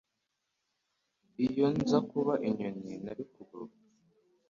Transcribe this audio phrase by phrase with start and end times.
[1.45, 3.79] Iyo nza kuba inyoni, narikuguruka.